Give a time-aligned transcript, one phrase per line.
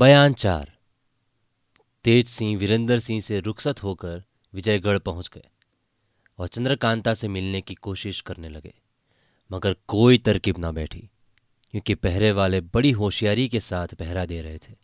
[0.00, 0.72] बयान चार।
[2.04, 4.22] तेज सिंह वीरेंद्र सिंह से रुखसत होकर
[4.54, 5.44] विजयगढ़ पहुँच गए
[6.38, 8.74] और चंद्रकांता से मिलने की कोशिश करने लगे।
[9.52, 11.10] मगर कोई तरकीब ना बैठी,
[11.70, 14.74] क्योंकि पहरे वाले बड़ी होशियारी के साथ पहरा दे रहे थे।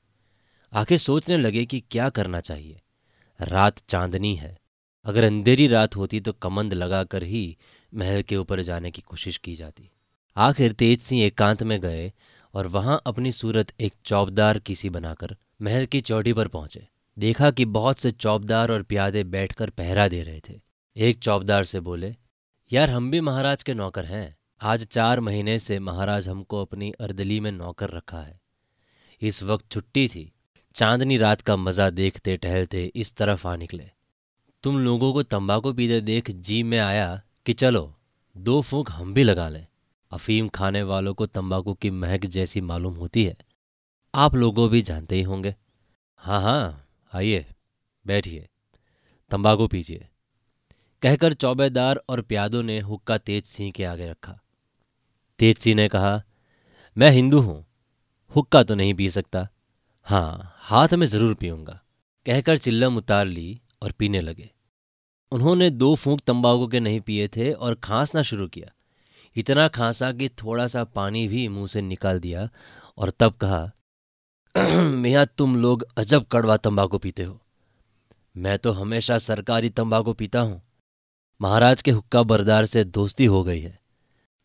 [0.73, 2.81] आखिर सोचने लगे कि क्या करना चाहिए।
[3.41, 4.59] रात चांदनी है।
[5.05, 7.57] अगर अंधेरी रात होती तो कमंद लगाकर ही
[7.95, 9.91] महल के ऊपर जाने की कोशिश की जाती।
[10.37, 12.13] आखिर तेज सिंह एकांत में गए
[12.57, 16.89] और वहाँ अपनी सूरत एक चौबदार किसी बनाकर महल की चौड़ी पर पहुँचे।
[17.19, 20.61] देखा कि बहुत से चौबदार और प्यादे बैठकर पहरा दे रहे थे।
[20.97, 22.17] एक चौबदार से बोले,
[22.73, 27.41] यार, हम भी महाराज के नौकर हैं। आज चार महीने से महाराज हमको अपनी अर्दली
[27.41, 28.41] में नौकर रखा है।
[29.21, 30.33] इस वक्त छुट्टी थी।
[30.75, 33.91] चांदनी रात का मज़ा देखते टहलते इस तरफ़ आ निकले।
[34.63, 37.95] तुम लोगों को तंबाकू पीते देख जी में आया कि चलो,
[38.37, 39.67] दो फूंक हम भी लगा लें।
[40.17, 43.37] अफीम खाने वालों को तंबाकू की महक जैसी मालूम होती है।
[44.15, 45.55] आप लोगों भी जानते ही होंगे।
[46.23, 47.45] हाँ हाँ आइए,
[48.05, 48.49] बैठिए,
[49.31, 50.07] तंबाकू पीजिए।
[51.03, 54.39] कहकर चौबेदार और प्यादों ने हुक्का तेज सिंह के आगे रखा।
[55.41, 56.23] तेज सिंह ने कहा,
[56.97, 57.65] मैं हिंदू हूँ,
[58.35, 59.49] हुक्का तो नहीं पी सकता।
[60.07, 61.81] हाँ हाथ में ज़रूर पीऊँगा।
[62.27, 64.51] कहकर चिल्लम उतार ली और पीने लगे।
[65.33, 68.73] उन्होंने दो फूंक तंबाकू के नहीं पिए थे और खांसना शुरू किया।
[69.37, 72.49] इतना खांसा कि थोड़ा सा पानी भी मुँह से निकाल दिया
[72.99, 73.73] और तब कहा,
[74.81, 77.41] मियाँ, तुम लोग अजब कड़वा तंबाकू पीते हो।
[78.37, 80.63] मैं तो हमेशा सरकारी तंबाकू पीता हूँ।
[81.41, 83.81] महाराज के हुक्का बरदार से दोस्ती हो गई है।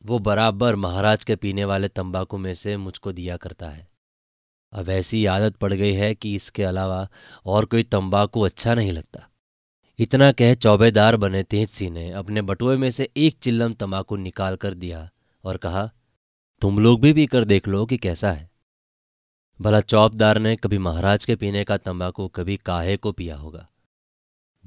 [0.05, 3.89] वो बराबर महाराज के पीने वाले तंबाकू में से मुझको दिया करता है।
[4.73, 7.09] अब ऐसी आदत पड़ गई है कि इसके अलावा
[7.45, 9.30] और कोई तंबाकू अच्छा नहीं लगता।
[10.01, 14.55] इतना कह चौबेदार बने तेज सिंह ने अपने बटुए में से एक चिल्लम तंबाकू निकाल
[14.55, 15.09] कर दिया
[15.43, 15.91] और कहा,
[16.61, 18.49] तुम लोग भी पीकर देख लो कि कैसा है।
[19.61, 23.69] भला चौबदार ने कभी महाराज के पीने का तंबाकू, कभी काहे को पिया होगा।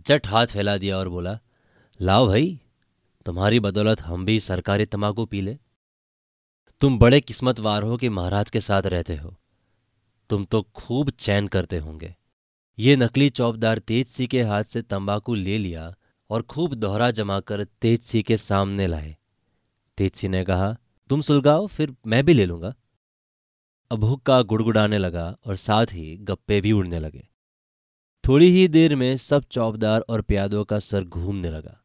[0.06, 1.38] जट हाथ फैला दिया और बोला,
[2.00, 2.60] लाओ भाई,
[3.26, 5.59] तुम्हारी बदौलत हम भी सरकारी तंबाकू पी ले।
[6.80, 9.36] तुम बड़े किस्मतवार हो कि महाराज के साथ रहते हो।
[10.30, 12.16] तुम तो खूब चैन करते होंगे।
[12.78, 15.94] ये नकली चौबदार तेज सी के हाथ से तंबाकू ले लिया
[16.30, 19.16] और खूब दोहरा जमाकर तेज सी के सामने लाए।
[19.98, 20.76] तेज सी ने कहा,
[21.08, 22.74] तुम सुलगाओ, फिर मैं भी ले लूँगा।
[23.90, 27.28] अब हुक्का गुड़गुड़ाने लगा और साथ ही गप्पे भी उड़ने लगे।
[28.28, 31.80] थोड़ी ही देर में सब चौबदार और प्यादों का सर घूमने लगा।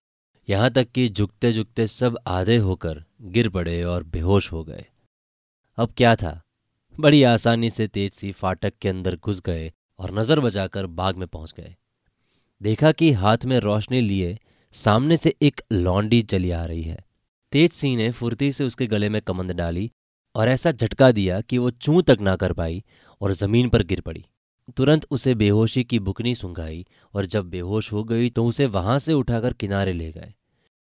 [0.50, 4.86] यहाँ तक कि झुकते झुकते सब आधे होकर गिर पड़े और बेहोश हो गए।
[5.78, 6.42] अब क्या था?
[7.00, 11.28] बड़ी आसानी से तेज सी फाटक के अंदर घुस गए और नज़र बचाकर बाग में
[11.28, 11.76] पहुँच गए।
[12.62, 14.38] देखा कि हाथ में रोशनी लिए
[14.74, 16.98] सामने से एक लॉन्डी चली आ रही है।
[17.54, 19.90] तेज सिंह ने फुर्ती से उसके गले में कमंद डाली
[20.36, 22.84] और ऐसा झटका दिया कि वो चूं तक ना कर पाई
[23.22, 24.26] और ज़मीन पर गिर पड़ी।
[24.78, 29.14] तुरंत उसे बेहोशी की बुकनी सुंघाई और जब बेहोश हो गई तो उसे वहाँ से
[29.14, 30.34] उठाकर किनारे ले गए।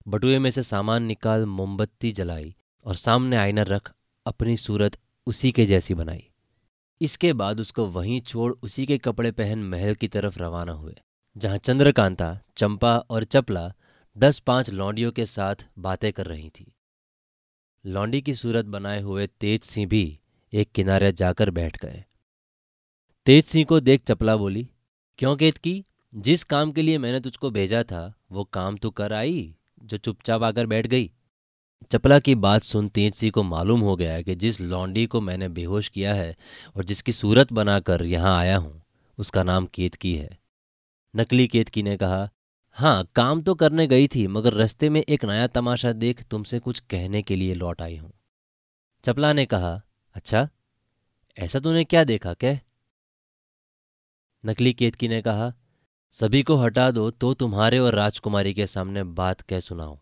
[0.06, 2.54] बटुए में से सामान निकाल मोमबत्ती जलाई
[2.86, 3.92] और सामने आईना रख
[4.26, 6.27] अपनी सूरत उसी के जैसी बनाई।
[7.00, 10.94] इसके बाद उसको वहीं छोड़ उसी के कपड़े पहन महल की तरफ़ रवाना हुए,
[11.36, 13.72] जहाँ चंद्रकांता, चंपा और चपला
[14.16, 16.72] दस पाँच लौंडियों के साथ बातें कर रही थी।
[17.84, 20.18] लौंडी की सूरत बनाए हुए तेज सिंह भी
[20.52, 22.04] एक किनारे जाकर बैठ गए।
[23.26, 24.68] तेज सिंह को देख चपला बोली,
[25.18, 29.12] क्यों केत की जिस काम के लिए मैंने तुझको भेजा था, वो काम तू कर
[29.12, 31.10] आई, जो चुपचाप आकर बैठ गई।
[31.84, 35.48] चपला की बात सुन तेज सिंह को मालूम हो गया कि जिस लौंडी को मैंने
[35.48, 36.34] बेहोश किया है
[36.76, 38.82] और जिसकी सूरत बनाकर यहाँ आया हूँ,
[39.18, 40.38] उसका नाम केतकी है।
[41.14, 42.28] नकली केतकी ने कहा
[42.76, 46.80] हाँ काम तो करने गई थी, मगर रस्ते में एक नया तमाशा देख तुमसे कुछ
[46.80, 48.12] कहने के लिए लौट आई हूँ।
[49.04, 49.80] चपला ने कहा
[50.14, 50.48] अच्छा
[51.36, 52.58] ऐसा तूने क्या देखा, कह?
[54.44, 55.52] नकली केतकी ने कहा,
[56.14, 59.98] सभी को हटा दो तो तुम्हारे और राजकुमारी के सामने बात कह सुनाओ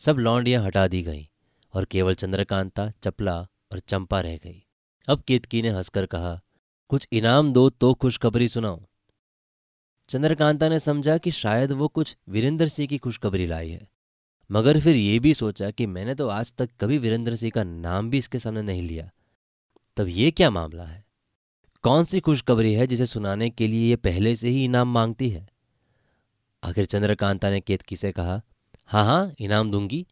[0.00, 1.24] सब लौंडियाँ हटा दी गईं
[1.74, 4.66] और केवल चंद्रकांता, चपला और चंपा रह गई।
[5.08, 6.40] अब केतकी ने हंसकर कहा,
[6.88, 8.80] कुछ इनाम दो तो खुशखबरी सुनाओ
[10.08, 13.88] चंद्रकांता ने समझा कि शायद वो कुछ वीरेंद्र सिंह की खुशखबरी लाई है।
[14.50, 18.10] मगर फिर ये भी सोचा कि मैंने तो आज तक कभी वीरेंद्र सिंह का नाम
[18.10, 19.10] भी इसके सामने नहीं लिया।
[19.96, 21.04] तब ये क्या मामला है?
[21.82, 25.48] कौन सी खुशखबरी है जिसे सुनाने के लिए ये पहले से ही इनाम मांगती है?
[26.64, 28.42] आखिर चंद्रकांता ने केतकी से कहा
[28.90, 30.06] हाँ हाँ इनाम दूँगी।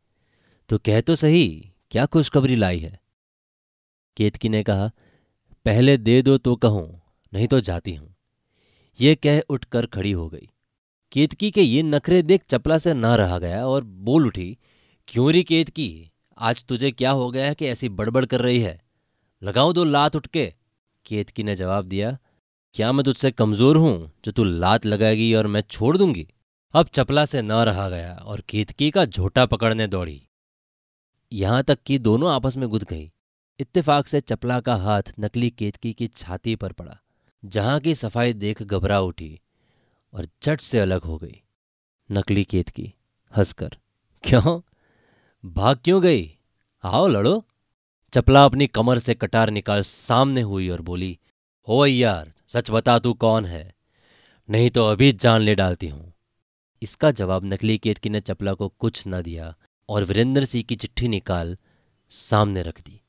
[0.69, 3.01] तो कह तो सही, क्या खुशखबरी लाई है?
[4.17, 4.91] केतकी ने कहा,
[5.65, 7.01] पहले दे दो तो कहूँ,
[7.35, 8.15] नहीं तो जाती हूँ।
[9.01, 10.49] यह कह उठकर खड़ी हो गई।
[11.13, 14.59] केतकी के ये नखरे देख चपला से ना रहा गया और बोल उठी,
[15.09, 16.11] क्यों री केतकी?
[16.39, 18.83] आज तुझे क्या हो गया है कि ऐसी बड़बड़ कर रही है?
[19.43, 20.55] लगाओ दो लात उठ के?
[21.07, 22.19] केतकी ने जवाब दिया,
[22.75, 26.29] क्या मैं तुझसे कमज़ोर हूँ जो तू लात लगाएगी और मैं छोड़ दूँगी?
[26.75, 30.21] अब चपला से न रहा गया और केतकी का झोटा पकड़ने दौड़ी।
[31.33, 33.11] यहाँ तक कि दोनों आपस में गुद गई।
[33.59, 36.97] इत्तेफाक से चपला का हाथ नकली केतकी की छाती पर पड़ा,
[37.43, 39.41] जहाँ की सफ़ाई देख घबरा उठी
[40.13, 41.41] और झट से अलग हो गई।
[42.11, 42.93] नकली केतकी,
[43.33, 43.77] हंसकर,
[44.25, 44.61] क्यों?
[45.45, 46.39] भाग क्यों गई?
[46.85, 47.43] आओ लड़ो।
[48.13, 51.19] चपला अपनी कमर से कटार निकाल सामने हुई और बोली,
[51.69, 53.75] हो यार सच बता तू कौन है?
[54.49, 56.08] नहीं तो अभी जान ले डालती हूँ।
[56.83, 59.55] इसका जवाब नकली केतकी ने चपला को कुछ न दिया
[59.89, 61.57] और वीरेंद्र सिंह की चिट्ठी निकाल
[62.11, 63.01] सामने रख दी।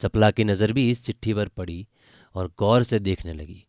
[0.00, 1.86] चपला की नज़र भी इस चिट्ठी पर पड़ी
[2.34, 3.64] और गौर से देखने लगी।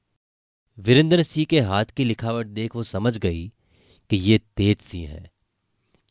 [0.77, 3.51] वीरेंद्र सिंह के हाथ की लिखावट देख वो समझ गई
[4.09, 5.29] कि ये तेज सिंह है,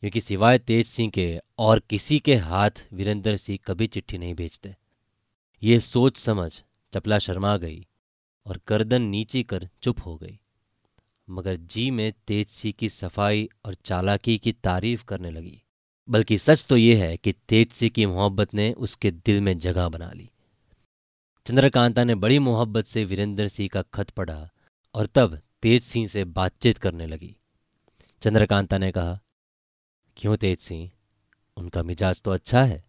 [0.03, 1.27] क्योंकि सिवाय तेज सिंह के
[1.59, 4.75] और किसी के हाथ वीरेंद्र सिंह कभी चिट्ठी नहीं भेजते।
[5.61, 6.51] ये सोच समझ
[6.93, 7.85] चपला शर्मा गई
[8.45, 10.39] और गर्दन नीची कर चुप हो गई।
[11.29, 15.61] मगर जी में तेज सी की सफ़ाई और चालाकी की तारीफ़ करने लगी।
[16.09, 19.89] बल्कि सच तो यह है कि तेज सी की मोहब्बत ने उसके दिल में जगह
[19.89, 20.29] बना ली।
[21.45, 24.49] चंद्रकांता ने बड़ी मोहब्बत से वीरेंद्र सिंह का खत पढ़ा
[24.95, 27.35] और तब तेज सिंह से बातचीत करने लगी।
[28.21, 29.19] चंद्रकांता ने कहा,
[30.17, 30.91] क्यों तेज सिंह
[31.57, 32.83] उनका मिजाज तो अच्छा है।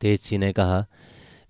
[0.00, 0.86] तेज सिंह ने कहा,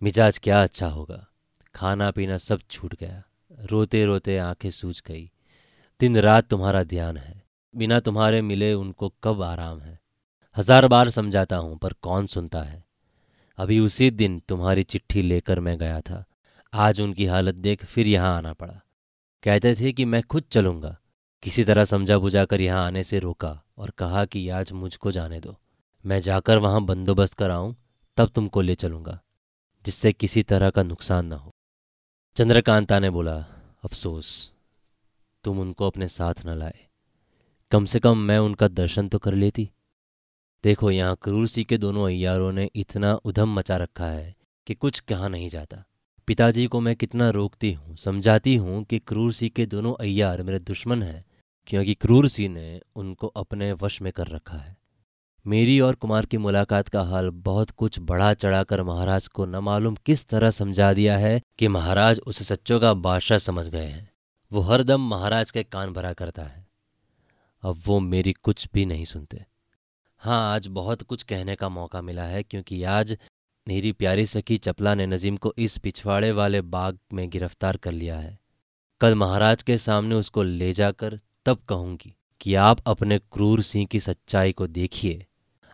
[0.03, 1.27] मिजाज क्या अच्छा होगा?
[1.75, 3.23] खाना पीना सब छूट गया।
[3.61, 5.31] रोते रोते आँखें सूज गई।
[6.01, 7.43] दिन रात तुम्हारा ध्यान है,
[7.75, 9.99] बिना तुम्हारे मिले उनको कब आराम है।
[10.57, 12.85] हज़ार बार समझाता हूँ, पर कौन सुनता है?
[13.59, 16.25] अभी उसी दिन तुम्हारी चिट्ठी लेकर मैं गया था।
[16.73, 18.81] आज उनकी हालत देख फिर यहाँ आना पड़ा।
[19.45, 20.97] कहते थे कि मैं खुद चलूँगा।
[21.43, 25.57] किसी तरह समझा बुझाकर यहाँ आने से रोका और कहा कि आज मुझको जाने दो।
[26.05, 27.75] मैं जाकर वहाँ बंदोबस्त कर आऊँ
[28.19, 29.19] तब तुमको ले चलूँगा,
[29.85, 31.51] जिससे किसी तरह का नुकसान ना हो।
[32.37, 33.37] चंद्रकांता ने बोला,
[33.85, 34.53] अफसोस
[35.49, 36.79] तुम उनको अपने साथ न लाए।
[37.73, 39.71] कम से कम मैं उनका दर्शन तो कर लेती।
[40.65, 44.35] देखो, यहाँ क्रूर सी के दोनों अय्यारों ने इतना उधम मचा रखा है
[44.67, 45.85] कि कुछ कहा नहीं जाता।
[46.27, 50.59] पिताजी को मैं कितना रोकती हूँ, समझाती हूँ कि क्रूर सी के दोनों अय्यार मेरे
[50.59, 51.25] दुश्मन हैं,
[51.67, 54.77] क्योंकि क्रूर सी ने उनको अपने वश में कर रखा है।
[55.47, 59.97] मेरी और कुमार की मुलाकात का हाल बहुत कुछ बढ़ा चढ़ाकर महाराज को न मालूम
[60.07, 64.11] किस तरह समझा दिया है कि महाराज उसे सच्चों का बादशाह समझ गए हैं।
[64.53, 66.67] वो हरदम महाराज के कान भरा करता है।
[67.63, 69.45] अब वो मेरी कुछ भी नहीं सुनते।
[70.23, 73.17] हाँ आज बहुत कुछ कहने का मौका मिला है क्योंकि आज
[73.67, 78.17] मेरी प्यारी सखी चपला ने नजीम को इस पिछवाड़े वाले बाग में गिरफ़्तार कर लिया
[78.17, 78.39] है।
[79.01, 84.01] कल महाराज के सामने उसको ले जाकर तब कहूँगी कि आप अपने क्रूर सिंह की
[84.01, 85.25] सच्चाई को देखिए।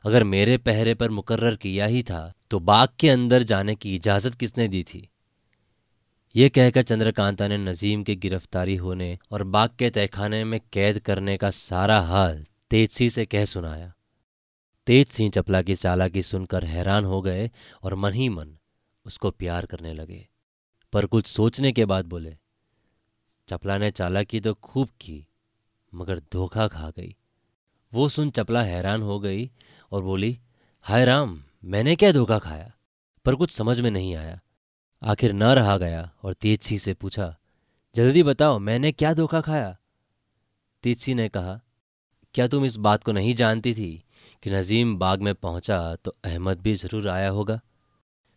[0.05, 4.35] अगर मेरे पहरे पर मुकर्र किया ही था तो बाग के अंदर जाने की इजाज़त
[4.35, 5.09] किसने दी थी?
[6.35, 11.37] ये कहकर चंद्रकांता ने नजीम के गिरफ्तारी होने और बाग के तहखाने में कैद करने
[11.37, 13.93] का सारा हाल तेज सिंह से कह सुनाया।
[14.87, 17.51] तेज सिंह चपला की चालाकी सुनकर हैरान हो गए
[17.83, 18.57] और मन ही मन
[19.07, 20.29] उसको प्यार करने लगे।
[20.93, 22.37] पर कुछ सोचने के बाद बोले,
[23.49, 25.27] चपला ने चालाकी तो खूब की,
[25.95, 27.17] मगर धोखा खा गई।
[27.93, 29.51] वो सुन चपला हैरान हो गई
[29.93, 30.39] और बोली,
[30.81, 32.73] हाय राम, मैंने क्या धोखा खाया?
[33.25, 34.41] पर कुछ समझ में नहीं आया।
[35.05, 37.37] आखिर न रहा गया और तेजसी से पूछा,
[37.95, 39.77] जल्दी बताओ, मैंने क्या धोखा खाया?
[40.85, 41.61] तेजसी ने कहा,
[42.35, 44.05] क्या तुम इस बात को नहीं जानती थी
[44.43, 47.61] कि नजीम बाग में पहुँचा तो अहमद भी ज़रूर आया होगा?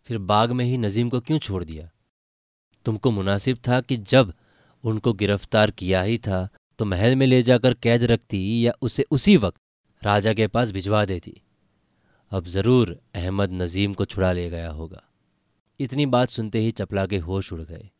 [0.08, 1.88] फिर बाग में ही नजीम को क्यों छोड़ दिया?
[2.86, 4.32] तुमको मुनासिब था कि जब
[4.84, 6.48] उनको गिरफ़्तार किया ही था
[6.78, 9.60] तो महल में ले जाकर कैद रखती या उसे उसी वक्त
[10.02, 11.40] राजा के पास भिजवा देती?
[12.32, 15.02] अब ज़रूर अहमद नजीम को छुड़ा ले गया होगा।
[15.80, 17.90] इतनी बात सुनते ही चपला के होश उड़ गए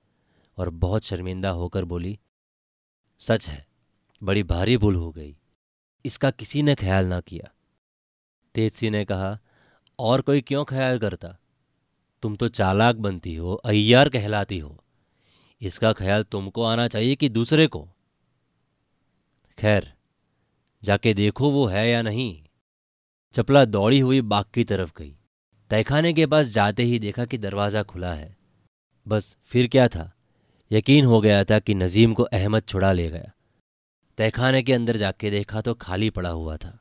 [0.58, 2.18] और बहुत शर्मिंदा होकर बोली,
[3.20, 3.66] सच है,
[4.22, 5.36] बड़ी भारी भूल हो गई।
[6.04, 7.52] इसका किसी ने ख्याल ना किया
[8.54, 9.38] तेजसी ने कहा,
[9.98, 11.36] और कोई क्यों ख्याल करता?
[12.22, 14.76] तुम तो चालाक बनती हो, अय्यार कहलाती हो।
[15.60, 17.88] इसका ख्याल तुमको आना चाहिए कि दूसरे को
[19.58, 19.92] खैर,
[20.82, 22.44] जाके देखो वो है या नहीं
[23.34, 25.17] चपला दौड़ी हुई बाग की तरफ़ गई।
[25.70, 28.36] तहखाने के पास जाते ही देखा कि दरवाज़ा खुला है।
[29.06, 30.12] बस फिर क्या था?
[30.70, 33.32] यकीन हो गया था कि नजीम को अहमद छुड़ा ले गया।
[34.18, 36.78] तहखाने के अंदर जाके देखा तो खाली पड़ा हुआ था।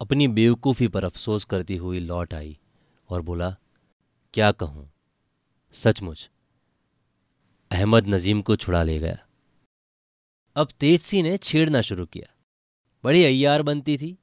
[0.00, 2.58] अपनी बेवकूफ़ी पर अफसोस करती हुई लौट आई
[3.08, 3.56] और बोला,
[4.34, 4.90] क्या कहूँ?
[5.74, 6.28] सचमुच,
[7.70, 9.18] अहमद नजीम को छुड़ा ले गया।
[10.56, 12.34] अब तेजसी ने छेड़ना शुरू किया।
[13.04, 14.16] बड़ी अय्यार बनती थी।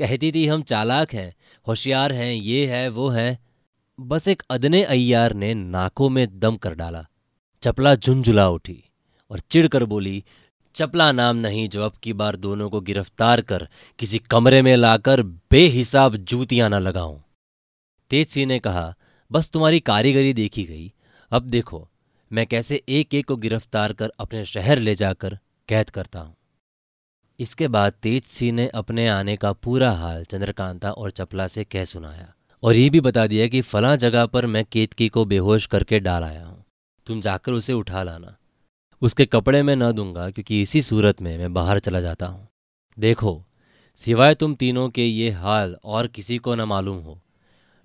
[0.00, 1.34] कहती थी, हम चालाक हैं,
[1.66, 3.38] होशियार हैं, ये है, वो है।
[3.98, 7.06] बस एक अदने अय्यार ने नाकों में दम कर डाला।
[7.62, 8.84] चपला झुंझुला उठी
[9.30, 10.24] और चिढ़कर बोली,
[10.74, 15.22] चपला नाम नहीं जो अब की बार दोनों को गिरफ़्तार कर किसी कमरे में लाकर
[15.22, 17.22] बेहिसाब जूतियाँ न लगाऊँ।
[18.10, 18.94] तेज सिंह ने कहा,
[19.30, 20.92] बस तुम्हारी कारीगरी देखी गई।
[21.30, 21.88] अब देखो,
[22.32, 25.38] मैं कैसे एक एक को गिरफ़्तार कर अपने शहर ले जाकर
[25.68, 26.36] कैद करता हूँ।
[27.40, 31.84] इसके बाद तेज सिंह ने अपने आने का पूरा हाल चंद्रकांता और चपला से कह
[31.84, 32.32] सुनाया
[32.62, 36.24] और ये भी बता दिया कि फला जगह पर मैं केतकी को बेहोश करके डाल
[36.24, 36.64] आया हूँ।
[37.06, 38.36] तुम जाकर उसे उठा लाना।
[39.02, 42.48] उसके कपड़े में न दूँगा क्योंकि इसी सूरत में मैं बाहर चला जाता हूँ।
[42.96, 43.42] देखो,
[43.98, 47.20] सिवाय तुम तीनों के ये हाल और किसी को न मालूम हो,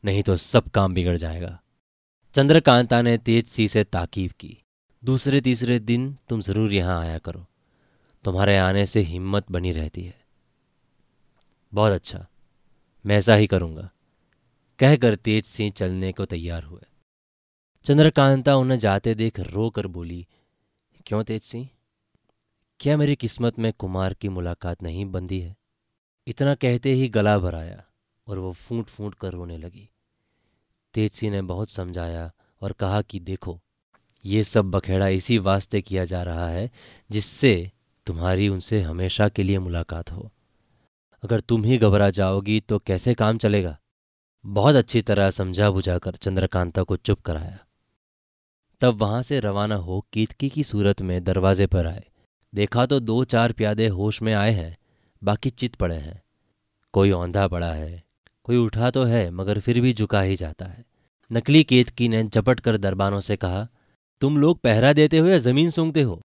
[0.04, 1.60] नहीं तो सब काम बिगड़ जाएगा।
[2.36, 4.58] चंद्रकांता ने तेज सी से ताकीब की।
[5.04, 7.48] दूसरे तीसरे दिन तुम ज़रूर यहाँ आया करो।
[8.26, 10.26] तुम्हारे आने से हिम्मत बनी रहती है।
[11.74, 12.28] बहुत अच्छा।
[13.06, 13.90] मैं ऐसा ही करूँगा।
[14.80, 16.82] कहकर तेज सिंह चलने को तैयार हुए।
[17.84, 20.28] चंद्रकांता उन्हें जाते देख रो कर बोली,
[21.06, 21.70] क्यों तेज सिंह?
[22.80, 25.56] क्या मेरी किस्मत में कुमार की मुलाकात नहीं बंदी है?
[26.28, 27.84] इतना कहते ही गला भराया
[28.28, 29.90] और वो फूट फूट कर रोने लगी।
[30.94, 33.62] तेज सिंह ने बहुत समझाया और कहा कि देखो,
[34.26, 36.72] ये सब बखेड़ा इसी वास्ते किया जा रहा है
[37.12, 37.72] जिससे
[38.08, 40.32] तुम्हारी उनसे हमेशा के लिए मुलाकात हो।
[41.24, 43.78] अगर तुम ही घबरा जाओगी तो कैसे काम चलेगा?
[44.46, 47.58] बहुत अच्छी तरह समझा बुझाकर चंद्रकांता को चुप कराया।
[48.82, 52.04] तब वहाँ से रवाना हो कीतकी की सूरत में दरवाजे पर आए।
[52.54, 54.78] देखा तो दो चार प्यादे होश में आए हैं,
[55.24, 56.22] बाकी चित पड़े हैं।
[56.94, 58.04] कोई औंधा पड़ा है,
[58.44, 60.86] कोई उठा तो है, मगर फिर भी झुका ही जाता है।
[61.32, 63.68] नकली केतकी ने झपट कर दरबानों से कहा,
[64.22, 66.22] तुम लोग पहरा देते हो या ज़मीन सूंघते हो?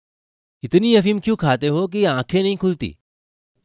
[0.65, 2.97] इतनी अफीम क्यों खाते हो कि आँखें नहीं खुलती?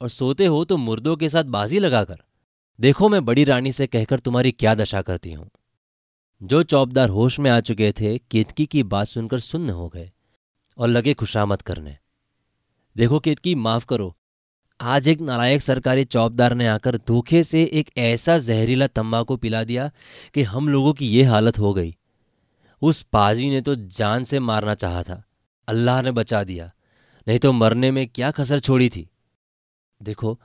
[0.00, 2.16] और सोते हो तो मुर्दों के साथ बाजी लगाकर।
[2.80, 5.50] देखो मैं बड़ी रानी से कहकर तुम्हारी क्या दशा करती हूँ।
[6.42, 10.10] जो चौबदार होश में आ चुके थे, केतकी की बात सुनकर सुन्न हो गए
[10.78, 11.96] और लगे खुशामद करने।
[12.96, 14.16] देखो केतकी, माफ़ करो।
[14.80, 19.90] आज एक नालायक सरकारी चौबदार ने आकर धोखे से एक ऐसा जहरीला तंबाकू पिला दिया
[20.34, 21.96] कि हम लोगों की ये हालत हो गई।
[22.82, 25.24] उस पाजी ने तो जान से मारना चाहा था।
[25.68, 26.72] अल्लाह ने बचा दिया।
[27.28, 29.08] नहीं तो मरने में क्या कसर छोड़ी थी।
[30.00, 30.38] देखो,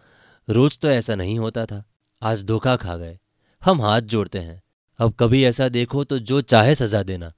[0.50, 1.84] रोज तो ऐसा नहीं होता था।
[2.22, 3.20] आज धोखा खा गए।
[3.62, 4.62] हम हाथ जोड़ते हैं।
[5.00, 7.32] अब कभी ऐसा देखो तो जो चाहे सजा देना।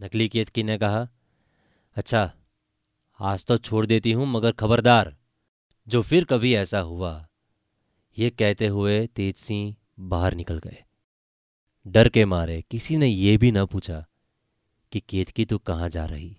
[0.00, 1.08] नकली केतकी ने कहा
[1.96, 2.30] अच्छा
[3.20, 5.16] आज तो छोड़ देती हूँ, मगर खबरदार,
[5.86, 7.28] जो फिर कभी ऐसा हुआ।
[8.18, 10.84] ये कहते हुए तेज सिंह बाहर निकल गए।
[11.86, 14.04] डर के मारे किसी ने यह भी न पूछा
[14.92, 16.36] कि केतकी तो कहाँ जा रही।